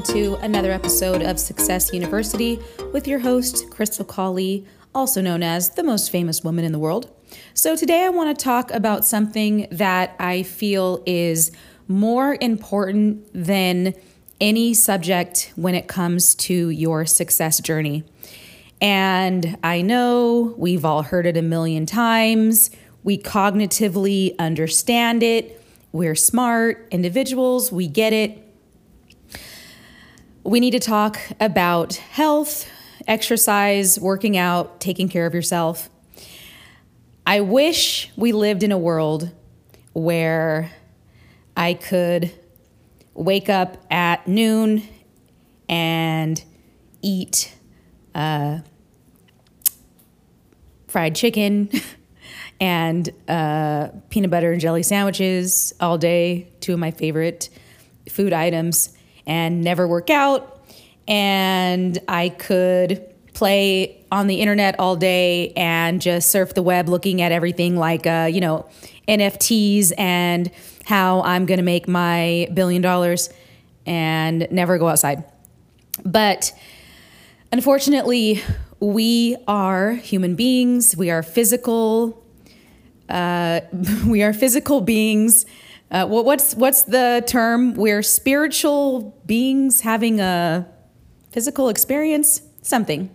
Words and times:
welcome 0.00 0.14
to 0.14 0.34
another 0.36 0.70
episode 0.70 1.20
of 1.20 1.38
Success 1.38 1.92
University 1.92 2.58
with 2.90 3.06
your 3.06 3.18
host, 3.18 3.68
Krystal 3.68 4.06
Colley, 4.06 4.66
also 4.94 5.20
known 5.20 5.42
as 5.42 5.70
the 5.70 5.82
most 5.82 6.10
famous 6.10 6.42
woman 6.42 6.64
in 6.64 6.72
the 6.72 6.78
world. 6.78 7.10
So, 7.52 7.76
today 7.76 8.04
I 8.04 8.08
want 8.08 8.36
to 8.36 8.42
talk 8.42 8.70
about 8.70 9.04
something 9.04 9.66
that 9.70 10.16
I 10.18 10.42
feel 10.42 11.02
is 11.04 11.50
more 11.86 12.38
important 12.40 13.28
than 13.34 13.92
any 14.40 14.72
subject 14.72 15.52
when 15.56 15.74
it 15.74 15.86
comes 15.86 16.34
to 16.36 16.70
your 16.70 17.04
success 17.04 17.60
journey. 17.60 18.04
And 18.80 19.58
I 19.62 19.82
know 19.82 20.54
we've 20.56 20.84
all 20.86 21.02
heard 21.02 21.26
it 21.26 21.36
a 21.36 21.42
million 21.42 21.84
times. 21.84 22.70
We 23.02 23.18
cognitively 23.18 24.38
understand 24.38 25.22
it. 25.22 25.62
We're 25.92 26.14
smart 26.14 26.88
individuals. 26.90 27.70
We 27.70 27.86
get 27.86 28.14
it. 28.14 28.49
We 30.42 30.58
need 30.58 30.70
to 30.70 30.80
talk 30.80 31.20
about 31.38 31.96
health, 31.96 32.66
exercise, 33.06 34.00
working 34.00 34.38
out, 34.38 34.80
taking 34.80 35.10
care 35.10 35.26
of 35.26 35.34
yourself. 35.34 35.90
I 37.26 37.42
wish 37.42 38.10
we 38.16 38.32
lived 38.32 38.62
in 38.62 38.72
a 38.72 38.78
world 38.78 39.30
where 39.92 40.70
I 41.54 41.74
could 41.74 42.32
wake 43.12 43.50
up 43.50 43.84
at 43.90 44.26
noon 44.26 44.82
and 45.68 46.42
eat 47.02 47.54
uh, 48.14 48.60
fried 50.88 51.14
chicken 51.14 51.68
and 52.60 53.10
uh, 53.28 53.88
peanut 54.08 54.30
butter 54.30 54.52
and 54.52 54.60
jelly 54.60 54.84
sandwiches 54.84 55.74
all 55.80 55.98
day, 55.98 56.48
two 56.60 56.72
of 56.72 56.78
my 56.78 56.92
favorite 56.92 57.50
food 58.08 58.32
items 58.32 58.96
and 59.26 59.62
never 59.62 59.86
work 59.86 60.10
out. 60.10 60.60
And 61.08 61.98
I 62.08 62.28
could 62.30 63.04
play 63.32 64.04
on 64.12 64.26
the 64.26 64.40
internet 64.40 64.78
all 64.78 64.96
day 64.96 65.52
and 65.56 66.00
just 66.00 66.30
surf 66.30 66.54
the 66.54 66.62
web 66.62 66.88
looking 66.88 67.22
at 67.22 67.32
everything 67.32 67.76
like, 67.76 68.06
uh, 68.06 68.28
you 68.30 68.40
know, 68.40 68.68
NFTs 69.08 69.92
and 69.98 70.50
how 70.84 71.22
I'm 71.22 71.46
going 71.46 71.58
to 71.58 71.64
make 71.64 71.88
my 71.88 72.48
billion 72.52 72.82
dollars 72.82 73.30
and 73.86 74.46
never 74.50 74.78
go 74.78 74.88
outside. 74.88 75.24
But 76.04 76.52
unfortunately, 77.52 78.42
we 78.78 79.36
are 79.46 79.92
human 79.92 80.34
beings. 80.34 80.96
We 80.96 81.10
are 81.10 81.22
physical. 81.22 82.22
Uh, 83.08 83.60
we 84.06 84.22
are 84.22 84.32
physical 84.32 84.80
beings 84.80 85.46
uh, 85.90 86.06
well, 86.08 86.22
what's 86.22 86.54
what's 86.54 86.84
the 86.84 87.24
term? 87.26 87.74
We're 87.74 88.02
spiritual 88.02 89.20
beings 89.26 89.80
having 89.80 90.20
a 90.20 90.68
physical 91.32 91.68
experience. 91.68 92.42
Something 92.62 93.10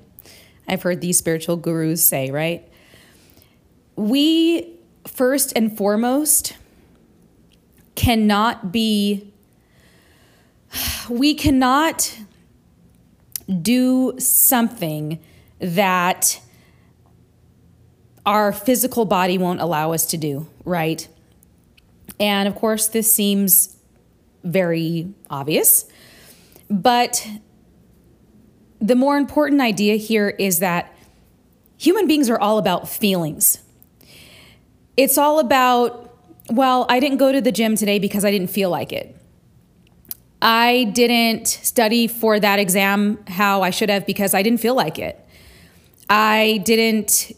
I've 0.67 0.81
heard 0.81 0.99
these 0.99 1.17
spiritual 1.17 1.55
gurus 1.55 2.03
say. 2.03 2.31
Right? 2.31 2.67
We 3.95 4.77
first 5.07 5.53
and 5.55 5.75
foremost 5.75 6.53
cannot 7.95 8.71
be. 8.71 9.33
We 11.07 11.35
cannot 11.35 12.17
do 13.61 14.15
something 14.17 15.19
that 15.59 16.41
our 18.25 18.51
physical 18.51 19.05
body 19.05 19.37
won't 19.37 19.61
allow 19.61 19.91
us 19.91 20.07
to 20.07 20.17
do, 20.17 20.47
right? 20.63 21.07
And 22.19 22.47
of 22.47 22.55
course, 22.55 22.87
this 22.87 23.13
seems 23.13 23.75
very 24.43 25.13
obvious, 25.29 25.85
but 26.69 27.27
the 28.79 28.95
more 28.95 29.17
important 29.17 29.61
idea 29.61 29.95
here 29.95 30.29
is 30.29 30.59
that 30.59 30.95
human 31.77 32.07
beings 32.07 32.29
are 32.29 32.39
all 32.39 32.57
about 32.57 32.87
feelings. 32.87 33.59
It's 34.95 35.17
all 35.17 35.39
about, 35.39 36.17
well, 36.49 36.85
I 36.89 36.99
didn't 36.99 37.17
go 37.17 37.31
to 37.31 37.41
the 37.41 37.51
gym 37.51 37.75
today 37.75 37.99
because 37.99 38.23
I 38.23 38.31
didn't 38.31 38.49
feel 38.49 38.69
like 38.69 38.93
it. 38.93 39.15
I 40.41 40.91
didn't 40.93 41.47
study 41.47 42.07
for 42.07 42.39
that 42.39 42.59
exam 42.59 43.17
how 43.27 43.61
I 43.61 43.71
should 43.71 43.89
have 43.89 44.05
because 44.05 44.33
I 44.33 44.43
didn't 44.43 44.59
feel 44.59 44.75
like 44.75 44.99
it. 44.99 45.19
I 46.09 46.61
didn't 46.63 47.31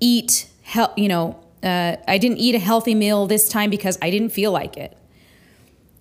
eat, 0.00 0.48
you 0.96 1.08
know, 1.08 1.38
uh, 1.66 1.96
I 2.06 2.18
didn't 2.18 2.38
eat 2.38 2.54
a 2.54 2.58
healthy 2.58 2.94
meal 2.94 3.26
this 3.26 3.48
time 3.48 3.70
because 3.70 3.98
I 4.00 4.10
didn't 4.10 4.30
feel 4.30 4.52
like 4.52 4.76
it. 4.76 4.96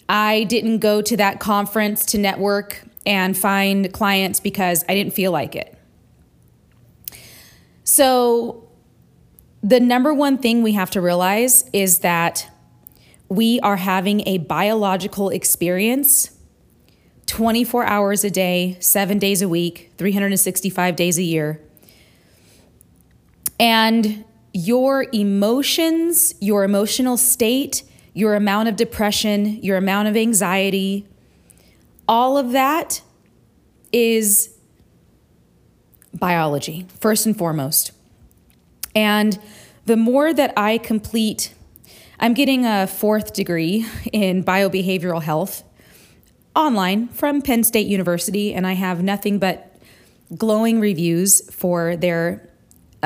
I 0.08 0.44
didn't 0.44 0.80
go 0.80 1.02
to 1.02 1.18
that 1.18 1.40
conference 1.40 2.06
to 2.08 2.18
network 2.18 2.84
and 3.06 3.36
find 3.36 3.92
clients 3.92 4.40
because 4.40 4.86
I 4.88 4.94
didn't 4.94 5.14
feel 5.14 5.32
like 5.32 5.56
it. 5.56 5.78
So, 7.84 8.68
the 9.62 9.80
number 9.80 10.14
one 10.14 10.38
thing 10.38 10.62
we 10.62 10.74
have 10.74 10.92
to 10.92 11.02
realize 11.02 11.68
is 11.74 12.00
that 12.00 12.52
we 13.30 13.60
are 13.62 13.78
having 13.78 14.28
a 14.28 14.38
biological 14.38 15.30
experience 15.30 16.32
24 17.26 17.86
hours 17.86 18.24
a 18.24 18.30
day, 18.30 18.78
seven 18.80 19.18
days 19.18 19.42
a 19.42 19.50
week, 19.50 19.92
365 19.98 20.96
days 20.96 21.18
a 21.18 21.24
year. 21.24 21.60
And 23.60 24.24
your 24.56 25.06
emotions, 25.12 26.34
your 26.40 26.64
emotional 26.64 27.18
state, 27.18 27.84
your 28.14 28.36
amount 28.36 28.70
of 28.70 28.78
depression, 28.78 29.62
your 29.62 29.76
amount 29.76 30.08
of 30.08 30.16
anxiety, 30.16 31.06
all 32.08 32.38
of 32.38 32.54
that 32.54 33.02
is 33.92 34.56
biology, 36.14 36.88
first 37.02 37.26
and 37.26 37.38
foremost. 37.38 37.92
And 38.96 39.38
the 39.88 39.98
more 39.98 40.34
that 40.34 40.54
I 40.56 40.78
complete, 40.78 41.54
I'm 42.18 42.34
getting 42.34 42.66
a 42.66 42.88
fourth 42.88 43.34
degree 43.34 43.86
in 44.14 44.42
biobehavioral 44.42 45.22
health 45.22 45.64
online 46.56 47.10
from 47.10 47.42
Penn 47.42 47.66
State 47.66 47.88
University, 47.88 48.54
and 48.54 48.66
I 48.66 48.72
have 48.72 49.04
nothing 49.04 49.38
but 49.38 49.76
glowing 50.38 50.80
reviews 50.80 51.42
for 51.54 51.98
their 51.98 52.50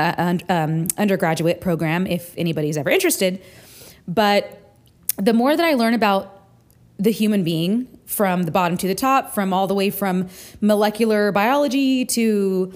uh, 0.00 0.38
um, 0.48 0.88
undergraduate 0.98 1.60
program 1.60 2.06
if 2.06 2.34
anybody's 2.36 2.76
ever 2.76 2.90
interested. 2.90 3.42
But 4.06 4.74
the 5.16 5.32
more 5.32 5.56
that 5.56 5.64
I 5.64 5.74
learn 5.74 5.94
about 5.94 6.40
the 6.98 7.10
human 7.10 7.44
being 7.44 7.88
from 8.06 8.42
the 8.42 8.50
bottom 8.50 8.76
to 8.76 8.86
the 8.86 8.94
top, 8.94 9.32
from 9.32 9.52
all 9.52 9.66
the 9.66 9.74
way 9.74 9.90
from 9.90 10.28
molecular 10.60 11.32
biology 11.32 12.04
to 12.04 12.72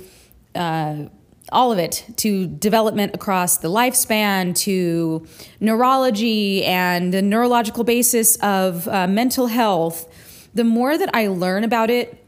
uh, 0.55 1.05
all 1.53 1.73
of 1.73 1.79
it, 1.79 2.05
to 2.17 2.47
development 2.47 3.15
across 3.15 3.59
the 3.59 3.69
lifespan, 3.69 4.57
to 4.57 5.27
neurology 5.61 6.65
and 6.65 7.13
the 7.13 7.21
neurological 7.21 7.85
basis 7.85 8.37
of 8.37 8.89
uh, 8.89 9.07
mental 9.07 9.49
health, 9.49 10.09
the 10.55 10.65
more 10.65 10.97
that 10.97 11.11
I 11.15 11.27
learn 11.27 11.65
about 11.65 11.91
it, 11.91 12.25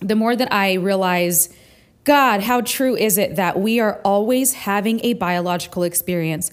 the 0.00 0.16
more 0.16 0.36
that 0.36 0.52
I 0.52 0.74
realize 0.74 1.48
God, 2.04 2.42
how 2.42 2.60
true 2.62 2.96
is 2.96 3.18
it 3.18 3.36
that 3.36 3.60
we 3.60 3.78
are 3.78 4.00
always 4.04 4.54
having 4.54 5.04
a 5.04 5.14
biological 5.14 5.82
experience? 5.82 6.50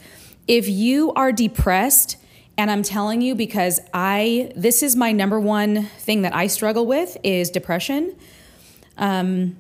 If 0.48 0.68
you 0.68 1.14
are 1.14 1.32
depressed, 1.32 2.18
and 2.58 2.72
I'm 2.72 2.82
telling 2.84 3.22
you 3.22 3.36
because 3.36 3.80
I 3.94 4.52
this 4.56 4.82
is 4.82 4.96
my 4.96 5.12
number 5.12 5.40
one 5.40 5.84
thing 5.84 6.24
that 6.24 6.34
I 6.36 6.48
struggle 6.48 6.86
with 6.86 7.16
is 7.24 7.52
depression. 7.52 8.16
Um, 8.98 9.58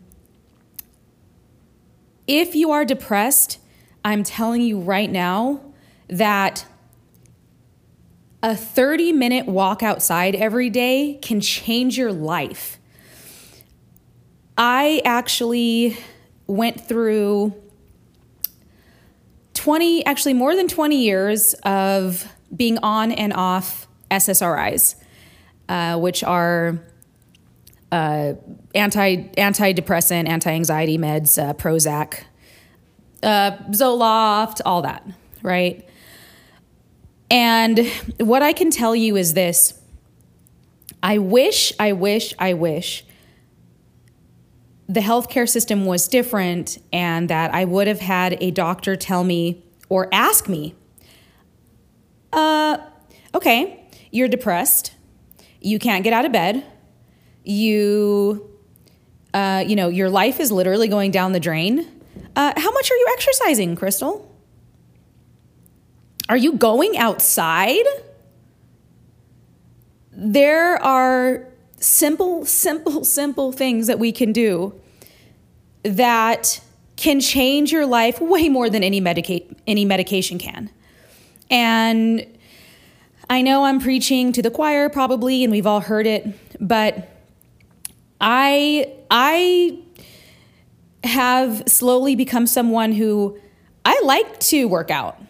if 2.26 2.56
you 2.56 2.72
are 2.72 2.84
depressed, 2.84 3.60
I'm 4.04 4.24
telling 4.24 4.62
you 4.62 4.80
right 4.80 5.10
now 5.10 5.62
that 6.08 6.66
a 8.42 8.56
30 8.56 9.14
minute 9.14 9.46
walk 9.46 9.84
outside 9.84 10.36
every 10.36 10.70
day 10.70 11.20
can 11.22 11.40
change 11.40 11.98
your 11.98 12.12
life. 12.12 12.80
I 14.58 15.02
actually 15.06 15.98
went 16.48 16.82
through 16.88 17.54
20, 19.54 20.06
actually 20.06 20.34
more 20.34 20.56
than 20.56 20.68
20 20.68 20.96
years 20.96 21.54
of 21.64 22.28
being 22.56 22.78
on 22.80 23.12
and 23.12 23.34
off 23.34 23.88
SSRIs, 24.10 24.96
uh, 25.70 26.00
which 26.00 26.24
are 26.24 26.80
uh, 27.92 28.34
anti 28.74 29.18
antidepressant, 29.38 30.28
anti 30.28 30.52
anxiety 30.52 30.98
meds, 30.98 31.42
uh, 31.42 31.54
Prozac, 31.54 32.24
uh, 33.22 33.52
Zoloft, 33.72 34.62
all 34.66 34.82
that, 34.82 35.06
right? 35.44 35.88
And 37.30 37.80
what 38.20 38.42
I 38.42 38.54
can 38.54 38.72
tell 38.72 38.96
you 38.96 39.18
is 39.18 39.34
this 39.34 39.74
I 41.04 41.18
wish, 41.20 41.74
I 41.80 41.92
wish, 41.92 42.34
I 42.40 42.54
wish 42.54 43.04
the 44.90 45.02
healthcare 45.02 45.48
system 45.48 45.86
was 45.86 46.08
different 46.08 46.78
and 46.94 47.30
that 47.30 47.54
I 47.54 47.66
would 47.66 47.88
have 47.88 48.00
had 48.00 48.38
a 48.42 48.52
doctor 48.52 48.96
tell 48.96 49.24
me 49.24 49.64
or 49.90 50.08
ask 50.14 50.48
me, 50.48 50.76
uh, 52.32 52.78
okay, 53.36 53.86
you're 54.12 54.28
depressed, 54.28 54.94
you 55.60 55.80
can't 55.80 56.04
get 56.04 56.14
out 56.14 56.26
of 56.26 56.32
bed, 56.32 56.66
you, 57.44 58.50
uh, 59.34 59.64
you 59.66 59.76
know, 59.76 59.90
your 59.90 60.10
life 60.10 60.40
is 60.40 60.52
literally 60.52 60.88
going 60.88 61.12
down 61.12 61.34
the 61.34 61.40
drain. 61.40 61.86
Uh, 62.36 62.54
how 62.56 62.72
much 62.72 62.92
are 62.92 62.96
you 62.96 63.08
exercising, 63.14 63.76
Krystal? 63.76 64.26
Are 66.30 66.38
you 66.38 66.54
going 66.54 66.98
outside? 66.98 67.86
There 70.12 70.82
are 70.82 71.48
simple, 71.80 72.46
simple, 72.46 73.04
simple 73.04 73.52
things 73.52 73.88
that 73.88 74.00
we 74.00 74.12
can 74.12 74.32
do 74.32 74.74
that 75.84 76.62
can 76.96 77.20
change 77.20 77.72
your 77.72 77.86
life 77.86 78.20
way 78.20 78.50
more 78.50 78.70
than 78.70 78.84
any 78.84 79.00
medica- 79.00 79.42
any 79.68 79.86
medication 79.86 80.38
can. 80.40 80.70
And 81.50 82.26
I 83.30 83.42
know 83.42 83.66
I'm 83.66 83.80
preaching 83.80 84.32
to 84.34 84.42
the 84.42 84.50
choir 84.50 84.90
probably 84.90 85.44
and 85.44 85.52
we've 85.52 85.68
all 85.68 85.82
heard 85.82 86.08
it, 86.08 86.28
but 86.60 87.10
I 88.20 88.94
I 89.12 89.80
have 91.04 91.64
slowly 91.68 92.16
become 92.16 92.48
someone 92.48 92.92
who 92.92 93.38
I 93.86 94.02
like 94.04 94.40
to 94.42 94.66
work 94.68 94.92
out. 94.92 95.22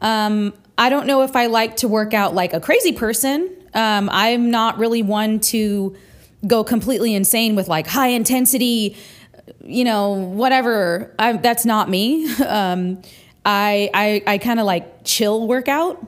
Um, 0.00 0.54
I 0.78 0.88
don't 0.88 1.06
know 1.06 1.22
if 1.22 1.36
I 1.36 1.46
like 1.46 1.76
to 1.76 1.88
work 1.88 2.14
out 2.14 2.34
like 2.34 2.52
a 2.52 2.60
crazy 2.60 2.92
person. 2.92 3.55
Um, 3.76 4.08
I'm 4.10 4.50
not 4.50 4.78
really 4.78 5.02
one 5.02 5.38
to 5.40 5.94
go 6.46 6.64
completely 6.64 7.14
insane 7.14 7.54
with 7.54 7.68
like 7.68 7.86
high 7.86 8.08
intensity 8.08 8.96
you 9.66 9.84
know, 9.84 10.12
whatever. 10.12 11.14
I, 11.18 11.34
that's 11.34 11.64
not 11.64 11.88
me. 11.88 12.28
Um, 12.46 13.02
I 13.44 13.90
I, 13.94 14.22
I 14.26 14.38
kind 14.38 14.58
of 14.60 14.66
like 14.66 15.04
chill 15.04 15.46
workout. 15.46 16.04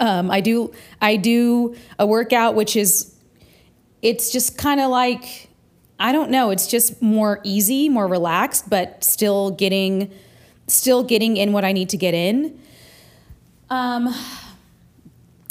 um, 0.00 0.30
I 0.30 0.40
do 0.40 0.72
I 1.00 1.16
do 1.16 1.74
a 1.98 2.06
workout 2.06 2.54
which 2.54 2.76
is 2.76 3.14
it's 4.02 4.30
just 4.30 4.56
kind 4.58 4.80
of 4.80 4.90
like 4.90 5.48
I 5.98 6.12
don't 6.12 6.30
know. 6.30 6.50
It's 6.50 6.66
just 6.66 7.00
more 7.00 7.40
easy, 7.44 7.88
more 7.88 8.06
relaxed, 8.06 8.68
but 8.68 9.02
still 9.02 9.50
getting 9.50 10.12
still 10.66 11.02
getting 11.02 11.36
in 11.36 11.52
what 11.52 11.64
I 11.64 11.72
need 11.72 11.88
to 11.90 11.96
get 11.96 12.14
in. 12.14 12.60
Um, 13.70 14.14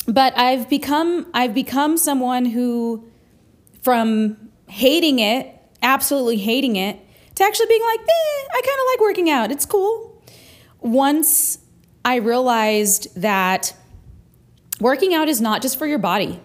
but 0.08 0.38
I've 0.38 0.70
become 0.70 1.28
I've 1.34 1.54
become 1.54 1.98
someone 1.98 2.46
who, 2.46 3.06
from 3.82 4.38
hating 4.68 5.20
it 5.20 5.56
absolutely 5.86 6.38
hating 6.38 6.76
it 6.76 7.00
to 7.36 7.44
actually 7.44 7.68
being 7.68 7.84
like, 7.84 8.00
eh, 8.00 8.48
I 8.54 8.62
kind 8.66 8.80
of 8.80 8.86
like 8.94 9.00
working 9.02 9.30
out. 9.30 9.52
It's 9.52 9.66
cool. 9.66 10.22
Once 10.82 11.60
I 12.04 12.16
realized 12.16 13.22
that 13.22 13.74
working 14.80 15.14
out 15.14 15.30
is 15.30 15.40
not 15.40 15.62
just 15.62 15.78
for 15.78 15.86
your 15.86 16.00
body. 16.00 16.42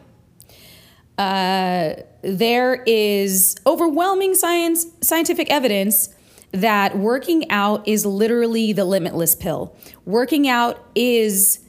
Uh, 1.18 1.94
there 2.22 2.82
is 2.86 3.56
overwhelming 3.66 4.34
science, 4.34 4.86
scientific 5.00 5.50
evidence 5.50 6.14
that 6.52 6.98
working 6.98 7.50
out 7.50 7.86
is 7.86 8.04
literally 8.04 8.72
the 8.72 8.84
limitless 8.84 9.34
pill. 9.34 9.76
Working 10.04 10.48
out 10.48 10.84
is 10.94 11.59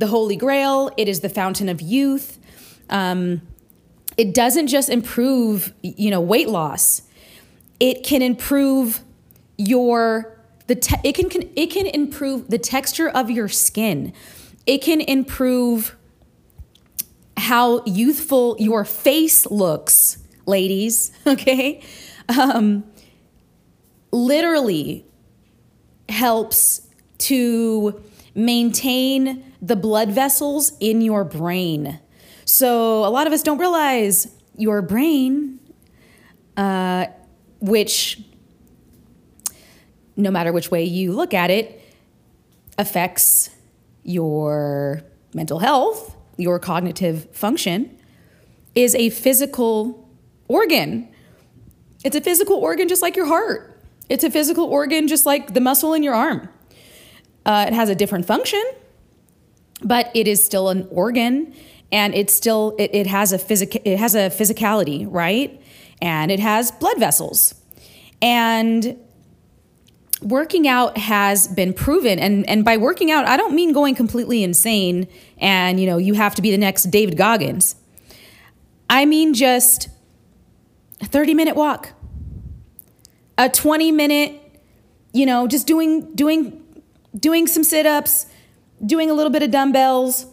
the 0.00 0.08
holy 0.08 0.36
grail. 0.36 0.90
It 0.96 1.08
is 1.08 1.20
the 1.20 1.28
fountain 1.28 1.68
of 1.68 1.80
youth. 1.80 2.38
Um, 2.88 3.42
it 4.16 4.34
doesn't 4.34 4.66
just 4.66 4.88
improve, 4.88 5.72
you 5.82 6.10
know, 6.10 6.20
weight 6.20 6.48
loss 6.48 7.02
it 7.80 8.04
can 8.04 8.20
improve 8.20 9.00
your 9.56 10.36
the 10.66 10.76
te- 10.76 11.00
it 11.02 11.14
can, 11.14 11.28
can 11.28 11.50
it 11.56 11.66
can 11.68 11.86
improve 11.86 12.48
the 12.48 12.58
texture 12.58 13.08
of 13.08 13.30
your 13.30 13.48
skin. 13.48 14.12
It 14.66 14.82
can 14.82 15.00
improve 15.00 15.96
how 17.36 17.82
youthful 17.86 18.56
your 18.60 18.84
face 18.84 19.46
looks, 19.46 20.18
ladies. 20.46 21.10
Okay, 21.26 21.82
um, 22.28 22.84
literally 24.12 25.06
helps 26.08 26.86
to 27.18 28.02
maintain 28.34 29.52
the 29.60 29.76
blood 29.76 30.10
vessels 30.10 30.72
in 30.80 31.00
your 31.00 31.24
brain. 31.24 32.00
So 32.44 33.04
a 33.04 33.10
lot 33.10 33.26
of 33.26 33.32
us 33.32 33.42
don't 33.42 33.58
realize 33.58 34.34
your 34.56 34.82
brain 34.82 35.60
uh, 36.56 37.06
which, 37.60 38.20
no 40.16 40.30
matter 40.30 40.52
which 40.52 40.70
way 40.70 40.84
you 40.84 41.12
look 41.12 41.32
at 41.32 41.50
it, 41.50 41.82
affects 42.76 43.50
your 44.02 45.02
mental 45.34 45.58
health, 45.58 46.16
your 46.36 46.58
cognitive 46.58 47.30
function, 47.32 47.96
is 48.74 48.94
a 48.94 49.10
physical 49.10 50.08
organ. 50.48 51.08
It's 52.04 52.16
a 52.16 52.20
physical 52.20 52.56
organ 52.56 52.88
just 52.88 53.02
like 53.02 53.16
your 53.16 53.26
heart. 53.26 53.82
It's 54.08 54.24
a 54.24 54.30
physical 54.30 54.64
organ 54.64 55.06
just 55.06 55.26
like 55.26 55.54
the 55.54 55.60
muscle 55.60 55.94
in 55.94 56.02
your 56.02 56.14
arm. 56.14 56.48
Uh, 57.46 57.66
it 57.68 57.72
has 57.72 57.88
a 57.88 57.94
different 57.94 58.26
function, 58.26 58.62
but 59.82 60.10
it 60.14 60.28
is 60.28 60.42
still 60.42 60.68
an 60.68 60.86
organ 60.90 61.54
and 61.92 62.14
it's 62.14 62.32
still 62.32 62.76
it, 62.78 62.94
it 62.94 63.06
has 63.06 63.32
a 63.32 63.38
physic 63.38 63.76
it 63.84 63.98
has 63.98 64.14
a 64.14 64.30
physicality, 64.30 65.06
right? 65.08 65.60
and 66.00 66.30
it 66.30 66.40
has 66.40 66.70
blood 66.70 66.98
vessels. 66.98 67.54
And 68.22 68.98
working 70.22 70.68
out 70.68 70.98
has 70.98 71.48
been 71.48 71.72
proven 71.72 72.18
and 72.18 72.46
and 72.48 72.62
by 72.62 72.76
working 72.76 73.10
out 73.10 73.24
I 73.26 73.38
don't 73.38 73.54
mean 73.54 73.72
going 73.72 73.94
completely 73.94 74.44
insane 74.44 75.08
and 75.38 75.80
you 75.80 75.86
know 75.86 75.96
you 75.96 76.12
have 76.12 76.34
to 76.34 76.42
be 76.42 76.50
the 76.50 76.58
next 76.58 76.84
David 76.84 77.16
Goggins. 77.16 77.74
I 78.88 79.06
mean 79.06 79.32
just 79.32 79.88
a 81.00 81.06
30 81.06 81.34
minute 81.34 81.56
walk. 81.56 81.92
A 83.38 83.48
20 83.48 83.92
minute 83.92 84.40
you 85.12 85.24
know 85.24 85.46
just 85.46 85.66
doing 85.66 86.14
doing 86.14 86.59
doing 87.18 87.46
some 87.46 87.64
sit-ups, 87.64 88.26
doing 88.84 89.10
a 89.10 89.14
little 89.14 89.32
bit 89.32 89.42
of 89.42 89.50
dumbbells, 89.50 90.26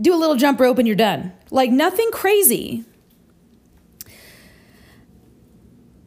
do 0.00 0.14
a 0.14 0.18
little 0.18 0.36
jump 0.36 0.60
rope 0.60 0.78
and 0.78 0.86
you're 0.86 0.96
done. 0.96 1.32
Like 1.50 1.70
nothing 1.70 2.10
crazy. 2.10 2.84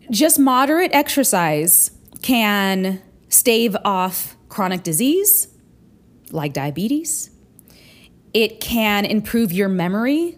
just 0.09 0.39
moderate 0.39 0.91
exercise 0.93 1.91
can 2.21 3.01
stave 3.29 3.75
off 3.83 4.35
chronic 4.49 4.83
disease 4.83 5.47
like 6.31 6.53
diabetes. 6.53 7.29
It 8.33 8.59
can 8.59 9.05
improve 9.05 9.51
your 9.51 9.69
memory. 9.69 10.37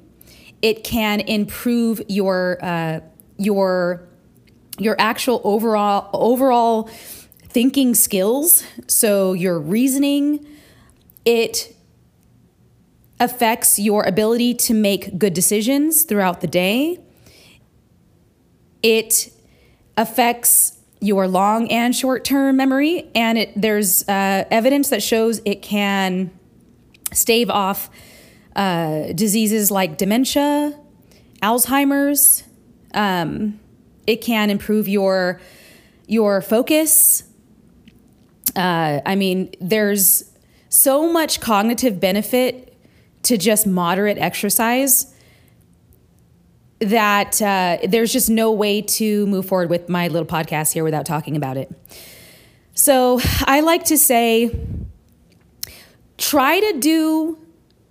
It 0.61 0.83
can 0.83 1.19
improve 1.21 2.01
your 2.07 2.57
uh, 2.61 2.99
your 3.37 4.07
your 4.77 4.95
actual 4.99 5.41
overall 5.43 6.09
overall 6.13 6.89
thinking 7.49 7.95
skills. 7.95 8.63
So 8.87 9.33
your 9.33 9.59
reasoning. 9.59 10.45
It 11.25 11.75
affects 13.19 13.77
your 13.77 14.03
ability 14.03 14.53
to 14.53 14.73
make 14.73 15.17
good 15.17 15.33
decisions 15.33 16.03
throughout 16.03 16.41
the 16.41 16.47
day. 16.47 16.99
It 18.81 19.31
affects 19.97 20.77
your 21.01 21.27
long 21.27 21.69
and 21.69 21.95
short 21.95 22.23
term 22.23 22.57
memory, 22.57 23.09
and 23.13 23.37
it, 23.37 23.51
there's 23.55 24.07
uh, 24.07 24.45
evidence 24.49 24.89
that 24.89 25.03
shows 25.03 25.41
it 25.45 25.61
can 25.61 26.31
stave 27.11 27.49
off 27.49 27.89
uh, 28.55 29.11
diseases 29.13 29.71
like 29.71 29.97
dementia, 29.97 30.77
Alzheimer's. 31.41 32.43
Um, 32.93 33.59
it 34.07 34.17
can 34.21 34.49
improve 34.49 34.87
your 34.87 35.39
your 36.07 36.41
focus. 36.41 37.23
Uh, 38.55 39.01
I 39.05 39.15
mean, 39.15 39.53
there's 39.59 40.23
so 40.69 41.11
much 41.11 41.39
cognitive 41.41 41.99
benefit 41.99 42.75
to 43.23 43.37
just 43.37 43.67
moderate 43.67 44.17
exercise 44.17 45.13
that 46.79 47.41
uh, 47.41 47.77
there's 47.87 48.13
just 48.13 48.29
no 48.29 48.51
way 48.51 48.81
to 48.81 49.25
move 49.27 49.45
forward 49.45 49.69
with 49.69 49.89
my 49.89 50.07
little 50.07 50.27
podcast 50.27 50.73
here 50.73 50.83
without 50.83 51.05
talking 51.05 51.35
about 51.35 51.57
it. 51.57 51.69
So 52.73 53.19
I 53.45 53.59
like 53.59 53.85
to 53.85 53.97
say 53.97 54.57
try 56.17 56.59
to 56.59 56.79
do 56.79 57.37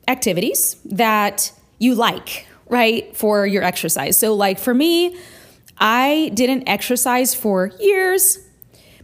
activities 0.07 0.77
that 0.87 1.53
you 1.79 1.95
like, 1.95 2.47
right, 2.69 3.15
for 3.15 3.47
your 3.47 3.63
exercise. 3.63 4.19
So, 4.19 4.35
like 4.35 4.59
for 4.59 4.73
me, 4.73 5.17
I 5.79 6.31
didn't 6.35 6.69
exercise 6.69 7.35
for 7.35 7.73
years 7.79 8.39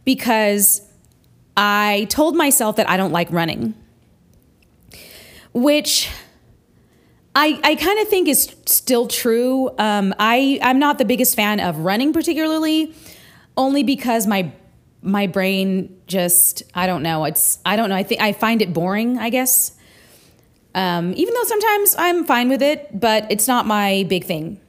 because 0.04 0.80
I 1.56 2.06
told 2.10 2.36
myself 2.36 2.76
that 2.76 2.88
I 2.88 2.96
don't 2.96 3.12
like 3.12 3.30
running, 3.30 3.74
which 5.52 6.10
I, 7.34 7.60
I 7.62 7.74
kind 7.76 7.98
of 8.00 8.08
think 8.08 8.28
is 8.28 8.54
still 8.66 9.06
true. 9.06 9.70
Um, 9.78 10.14
I 10.18 10.58
I'm 10.62 10.78
not 10.78 10.98
the 10.98 11.04
biggest 11.04 11.34
fan 11.36 11.60
of 11.60 11.78
running 11.78 12.12
particularly, 12.12 12.94
only 13.56 13.82
because 13.82 14.26
my 14.26 14.52
my 15.02 15.26
brain 15.26 16.00
just 16.06 16.62
I 16.74 16.86
don't 16.86 17.02
know. 17.02 17.24
It's 17.24 17.58
I 17.64 17.76
don't 17.76 17.88
know. 17.88 17.96
I 17.96 18.02
think 18.02 18.20
I 18.20 18.32
find 18.32 18.62
it 18.62 18.72
boring. 18.72 19.18
I 19.18 19.30
guess. 19.30 19.72
Um, 20.76 21.12
even 21.16 21.34
though 21.34 21.44
sometimes 21.44 21.94
I'm 21.96 22.24
fine 22.24 22.48
with 22.48 22.60
it, 22.60 22.98
but 22.98 23.30
it's 23.30 23.46
not 23.46 23.64
my 23.64 24.04
big 24.08 24.24
thing. 24.24 24.60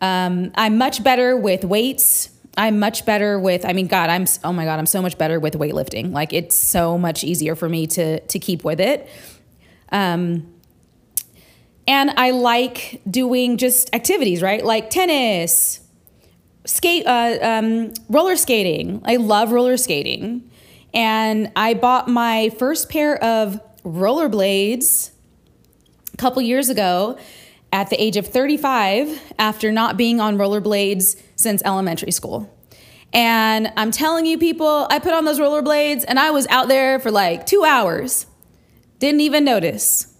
Um, 0.00 0.52
I'm 0.54 0.78
much 0.78 1.02
better 1.02 1.36
with 1.36 1.64
weights. 1.64 2.30
I'm 2.60 2.78
much 2.78 3.06
better 3.06 3.40
with, 3.40 3.64
I 3.64 3.72
mean, 3.72 3.86
God, 3.86 4.10
I'm, 4.10 4.26
oh 4.44 4.52
my 4.52 4.66
God, 4.66 4.78
I'm 4.78 4.84
so 4.84 5.00
much 5.00 5.16
better 5.16 5.40
with 5.40 5.54
weightlifting. 5.54 6.12
Like 6.12 6.34
it's 6.34 6.54
so 6.54 6.98
much 6.98 7.24
easier 7.24 7.56
for 7.56 7.70
me 7.70 7.86
to, 7.86 8.20
to 8.20 8.38
keep 8.38 8.64
with 8.64 8.80
it. 8.80 9.08
Um, 9.90 10.52
and 11.88 12.10
I 12.18 12.32
like 12.32 13.00
doing 13.10 13.56
just 13.56 13.94
activities, 13.94 14.42
right? 14.42 14.62
Like 14.62 14.90
tennis, 14.90 15.80
skate, 16.66 17.06
uh, 17.06 17.38
um, 17.40 17.94
roller 18.10 18.36
skating. 18.36 19.00
I 19.06 19.16
love 19.16 19.52
roller 19.52 19.78
skating. 19.78 20.50
And 20.92 21.50
I 21.56 21.72
bought 21.72 22.08
my 22.08 22.50
first 22.50 22.90
pair 22.90 23.16
of 23.24 23.58
rollerblades 23.84 25.12
a 26.12 26.16
couple 26.18 26.42
years 26.42 26.68
ago 26.68 27.18
at 27.72 27.88
the 27.88 27.96
age 28.02 28.18
of 28.18 28.26
35 28.26 29.18
after 29.38 29.72
not 29.72 29.96
being 29.96 30.20
on 30.20 30.36
rollerblades 30.36 31.18
since 31.40 31.62
elementary 31.64 32.12
school. 32.12 32.54
And 33.12 33.72
I'm 33.76 33.90
telling 33.90 34.26
you, 34.26 34.38
people, 34.38 34.86
I 34.88 34.98
put 34.98 35.12
on 35.12 35.24
those 35.24 35.40
rollerblades 35.40 36.04
and 36.06 36.18
I 36.18 36.30
was 36.30 36.46
out 36.46 36.68
there 36.68 37.00
for 37.00 37.10
like 37.10 37.46
two 37.46 37.64
hours. 37.64 38.26
Didn't 38.98 39.22
even 39.22 39.44
notice. 39.44 40.14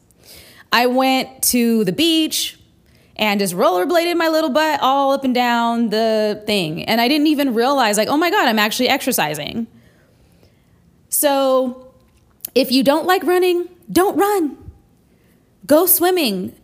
I 0.72 0.86
went 0.86 1.42
to 1.44 1.84
the 1.84 1.92
beach 1.92 2.58
and 3.16 3.38
just 3.38 3.54
rollerbladed 3.54 4.16
my 4.16 4.28
little 4.28 4.50
butt 4.50 4.80
all 4.80 5.12
up 5.12 5.24
and 5.24 5.34
down 5.34 5.90
the 5.90 6.42
thing. 6.46 6.84
And 6.84 7.00
I 7.00 7.06
didn't 7.06 7.26
even 7.26 7.54
realize, 7.54 7.98
like, 7.98 8.08
oh 8.08 8.16
my 8.16 8.30
God, 8.30 8.48
I'm 8.48 8.58
actually 8.58 8.88
exercising. 8.88 9.66
So 11.10 11.92
if 12.54 12.72
you 12.72 12.82
don't 12.82 13.06
like 13.06 13.22
running, 13.24 13.68
don't 13.92 14.16
run. 14.16 14.56
Go 15.66 15.86
swimming, 15.86 16.56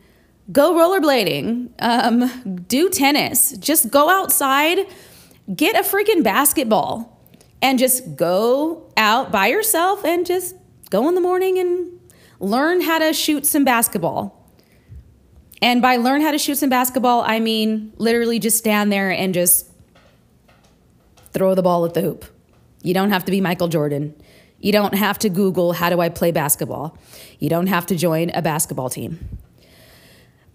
go 0.50 0.74
rollerblading, 0.74 1.70
um, 1.78 2.64
do 2.68 2.88
tennis. 2.88 3.56
Just 3.58 3.90
go 3.90 4.08
outside, 4.08 4.78
get 5.54 5.76
a 5.76 5.82
freaking 5.82 6.22
basketball, 6.22 7.20
and 7.62 7.78
just 7.78 8.16
go 8.16 8.90
out 8.96 9.32
by 9.32 9.48
yourself 9.48 10.04
and 10.04 10.26
just 10.26 10.54
go 10.90 11.08
in 11.08 11.14
the 11.14 11.20
morning 11.20 11.58
and 11.58 12.00
learn 12.38 12.80
how 12.80 12.98
to 12.98 13.12
shoot 13.12 13.46
some 13.46 13.64
basketball. 13.64 14.32
And 15.62 15.80
by 15.80 15.96
learn 15.96 16.20
how 16.20 16.32
to 16.32 16.38
shoot 16.38 16.58
some 16.58 16.70
basketball, 16.70 17.22
I 17.26 17.40
mean 17.40 17.92
literally 17.96 18.38
just 18.38 18.58
stand 18.58 18.92
there 18.92 19.10
and 19.10 19.32
just 19.32 19.70
throw 21.32 21.54
the 21.54 21.62
ball 21.62 21.84
at 21.84 21.94
the 21.94 22.02
hoop. 22.02 22.24
You 22.82 22.94
don't 22.94 23.10
have 23.10 23.24
to 23.24 23.30
be 23.30 23.40
Michael 23.40 23.68
Jordan. 23.68 24.14
You 24.60 24.72
don't 24.72 24.94
have 24.94 25.18
to 25.20 25.28
Google, 25.28 25.72
how 25.72 25.90
do 25.90 26.00
I 26.00 26.08
play 26.08 26.30
basketball? 26.30 26.96
You 27.38 27.48
don't 27.48 27.66
have 27.66 27.86
to 27.86 27.96
join 27.96 28.30
a 28.30 28.42
basketball 28.42 28.88
team. 28.88 29.38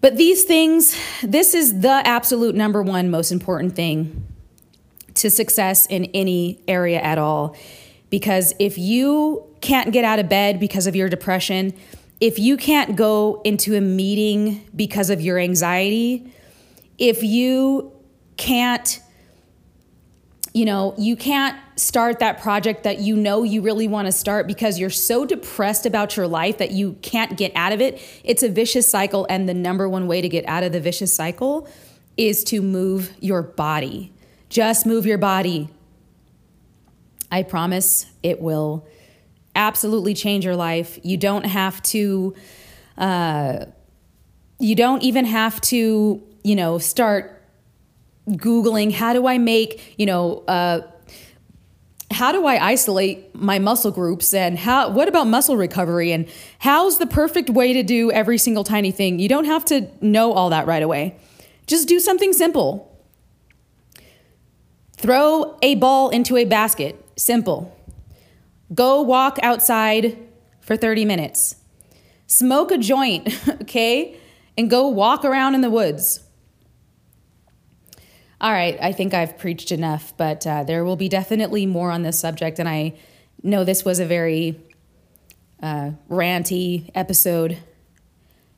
But 0.02 0.16
these 0.16 0.42
things, 0.42 0.96
this 1.22 1.54
is 1.54 1.80
the 1.80 2.02
absolute 2.04 2.56
number 2.56 2.82
one 2.82 3.08
most 3.08 3.30
important 3.30 3.76
thing 3.76 4.26
to 5.14 5.30
success 5.30 5.86
in 5.86 6.06
any 6.06 6.60
area 6.66 7.00
at 7.00 7.18
all. 7.18 7.56
Because 8.10 8.52
if 8.58 8.76
you 8.76 9.46
can't 9.60 9.92
get 9.92 10.04
out 10.04 10.18
of 10.18 10.28
bed 10.28 10.58
because 10.58 10.88
of 10.88 10.96
your 10.96 11.08
depression, 11.08 11.72
if 12.20 12.40
you 12.40 12.56
can't 12.56 12.96
go 12.96 13.40
into 13.44 13.76
a 13.76 13.80
meeting 13.80 14.68
because 14.74 15.08
of 15.08 15.20
your 15.20 15.38
anxiety, 15.38 16.34
if 16.98 17.22
you 17.22 17.92
can't 18.36 19.00
you 20.52 20.66
know, 20.66 20.94
you 20.98 21.16
can't 21.16 21.58
start 21.76 22.18
that 22.18 22.42
project 22.42 22.82
that 22.82 22.98
you 22.98 23.16
know 23.16 23.42
you 23.42 23.62
really 23.62 23.88
want 23.88 24.06
to 24.06 24.12
start 24.12 24.46
because 24.46 24.78
you're 24.78 24.90
so 24.90 25.24
depressed 25.24 25.86
about 25.86 26.16
your 26.16 26.28
life 26.28 26.58
that 26.58 26.72
you 26.72 26.92
can't 27.00 27.38
get 27.38 27.52
out 27.54 27.72
of 27.72 27.80
it. 27.80 28.00
It's 28.22 28.42
a 28.42 28.50
vicious 28.50 28.88
cycle. 28.88 29.26
And 29.30 29.48
the 29.48 29.54
number 29.54 29.88
one 29.88 30.06
way 30.06 30.20
to 30.20 30.28
get 30.28 30.44
out 30.46 30.62
of 30.62 30.72
the 30.72 30.80
vicious 30.80 31.14
cycle 31.14 31.66
is 32.18 32.44
to 32.44 32.60
move 32.60 33.12
your 33.20 33.42
body. 33.42 34.12
Just 34.50 34.84
move 34.84 35.06
your 35.06 35.16
body. 35.16 35.70
I 37.30 37.42
promise 37.42 38.06
it 38.22 38.38
will 38.40 38.86
absolutely 39.56 40.12
change 40.12 40.44
your 40.44 40.56
life. 40.56 40.98
You 41.02 41.16
don't 41.16 41.46
have 41.46 41.82
to, 41.84 42.34
uh, 42.98 43.64
you 44.58 44.74
don't 44.74 45.02
even 45.02 45.24
have 45.24 45.58
to, 45.62 46.22
you 46.44 46.56
know, 46.56 46.76
start 46.76 47.31
Googling 48.28 48.92
how 48.92 49.12
do 49.12 49.26
I 49.26 49.38
make, 49.38 49.94
you 49.98 50.06
know, 50.06 50.44
uh, 50.46 50.82
how 52.12 52.30
do 52.30 52.46
I 52.46 52.64
isolate 52.64 53.34
my 53.34 53.58
muscle 53.58 53.90
groups 53.90 54.34
and 54.34 54.58
how 54.58 54.90
what 54.90 55.08
about 55.08 55.26
muscle 55.26 55.56
recovery 55.56 56.12
and 56.12 56.28
how's 56.58 56.98
the 56.98 57.06
perfect 57.06 57.50
way 57.50 57.72
to 57.72 57.82
do 57.82 58.10
every 58.12 58.38
single 58.38 58.64
tiny 58.64 58.90
thing? 58.90 59.18
You 59.18 59.28
don't 59.28 59.46
have 59.46 59.64
to 59.66 59.88
know 60.00 60.32
all 60.32 60.50
that 60.50 60.66
right 60.66 60.82
away. 60.82 61.16
Just 61.66 61.88
do 61.88 61.98
something 61.98 62.32
simple. 62.32 62.88
Throw 64.96 65.58
a 65.62 65.74
ball 65.74 66.10
into 66.10 66.36
a 66.36 66.44
basket. 66.44 67.02
Simple. 67.16 67.76
Go 68.74 69.02
walk 69.02 69.38
outside 69.42 70.16
for 70.60 70.76
30 70.76 71.04
minutes. 71.04 71.56
Smoke 72.26 72.70
a 72.70 72.78
joint, 72.78 73.28
okay? 73.62 74.16
And 74.56 74.70
go 74.70 74.88
walk 74.88 75.24
around 75.24 75.54
in 75.54 75.60
the 75.60 75.70
woods. 75.70 76.21
All 78.42 78.50
right, 78.50 78.76
I 78.82 78.90
think 78.90 79.14
I've 79.14 79.38
preached 79.38 79.70
enough, 79.70 80.12
but 80.16 80.44
uh, 80.44 80.64
there 80.64 80.84
will 80.84 80.96
be 80.96 81.08
definitely 81.08 81.64
more 81.64 81.92
on 81.92 82.02
this 82.02 82.18
subject. 82.18 82.58
And 82.58 82.68
I 82.68 82.94
know 83.44 83.62
this 83.62 83.84
was 83.84 84.00
a 84.00 84.04
very 84.04 84.58
uh, 85.62 85.92
ranty 86.10 86.90
episode. 86.92 87.56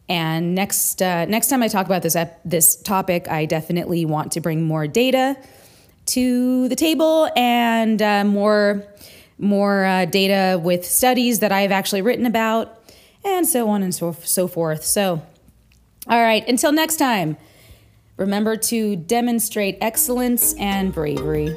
And 0.08 0.54
next, 0.54 1.02
uh, 1.02 1.26
next 1.26 1.48
time 1.48 1.62
I 1.62 1.68
talk 1.68 1.84
about 1.84 2.00
this 2.00 2.16
ep- 2.16 2.40
this 2.46 2.76
topic, 2.76 3.28
I 3.28 3.44
definitely 3.44 4.06
want 4.06 4.32
to 4.32 4.40
bring 4.40 4.62
more 4.62 4.86
data 4.86 5.36
to 6.06 6.66
the 6.68 6.76
table 6.76 7.28
and 7.36 8.00
uh, 8.00 8.24
more 8.24 8.84
more 9.36 9.84
uh, 9.84 10.06
data 10.06 10.58
with 10.58 10.86
studies 10.86 11.40
that 11.40 11.52
I've 11.52 11.72
actually 11.72 12.00
written 12.00 12.24
about, 12.24 12.90
and 13.22 13.46
so 13.46 13.68
on 13.68 13.82
and 13.82 13.94
so 13.94 14.16
so 14.24 14.48
forth. 14.48 14.82
So, 14.82 15.20
all 16.08 16.22
right, 16.22 16.46
until 16.48 16.72
next 16.72 16.96
time. 16.96 17.36
Remember 18.16 18.56
to 18.56 18.96
demonstrate 18.96 19.78
excellence 19.80 20.54
and 20.54 20.92
bravery. 20.92 21.56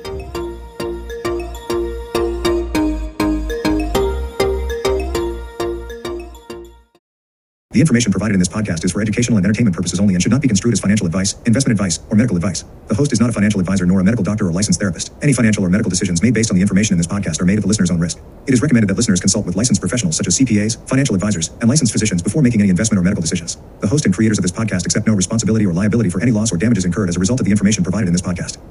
The 7.77 7.81
information 7.81 8.11
provided 8.11 8.33
in 8.33 8.39
this 8.39 8.47
podcast 8.47 8.83
is 8.85 8.91
for 8.91 9.01
educational 9.01 9.37
and 9.37 9.45
entertainment 9.45 9.75
purposes 9.75 9.99
only 9.99 10.15
and 10.15 10.23
should 10.23 10.31
not 10.31 10.41
be 10.41 10.47
construed 10.47 10.73
as 10.73 10.79
financial 10.79 11.05
advice, 11.05 11.35
investment 11.45 11.79
advice, 11.79 11.99
or 12.09 12.15
medical 12.15 12.35
advice. 12.35 12.65
The 12.87 12.95
host 12.95 13.13
is 13.13 13.19
not 13.19 13.29
a 13.29 13.31
financial 13.31 13.59
advisor 13.59 13.85
nor 13.85 13.99
a 13.99 14.03
medical 14.03 14.23
doctor 14.23 14.47
or 14.47 14.51
licensed 14.51 14.79
therapist. 14.79 15.13
Any 15.21 15.31
financial 15.31 15.63
or 15.63 15.69
medical 15.69 15.91
decisions 15.91 16.23
made 16.23 16.33
based 16.33 16.49
on 16.49 16.55
the 16.55 16.63
information 16.63 16.95
in 16.95 16.97
this 16.97 17.05
podcast 17.05 17.39
are 17.39 17.45
made 17.45 17.57
at 17.57 17.61
the 17.61 17.67
listener's 17.67 17.91
own 17.91 17.99
risk. 17.99 18.17
It 18.47 18.53
is 18.55 18.63
recommended 18.63 18.89
that 18.89 18.97
listeners 18.97 19.19
consult 19.19 19.45
with 19.45 19.55
licensed 19.55 19.79
professionals 19.79 20.17
such 20.17 20.25
as 20.25 20.39
CPAs, 20.39 20.89
financial 20.89 21.13
advisors, 21.13 21.49
and 21.61 21.69
licensed 21.69 21.91
physicians 21.91 22.23
before 22.23 22.41
making 22.41 22.61
any 22.61 22.71
investment 22.71 22.97
or 22.97 23.03
medical 23.03 23.21
decisions. 23.21 23.57
The 23.81 23.87
host 23.87 24.05
and 24.05 24.15
creators 24.15 24.39
of 24.39 24.41
this 24.41 24.51
podcast 24.51 24.87
accept 24.87 25.05
no 25.05 25.13
responsibility 25.13 25.67
or 25.67 25.73
liability 25.73 26.09
for 26.09 26.19
any 26.19 26.31
loss 26.31 26.51
or 26.51 26.57
damages 26.57 26.83
incurred 26.83 27.09
as 27.09 27.15
a 27.15 27.19
result 27.19 27.39
of 27.41 27.45
the 27.45 27.51
information 27.51 27.83
provided 27.83 28.07
in 28.07 28.13
this 28.13 28.23
podcast. 28.23 28.57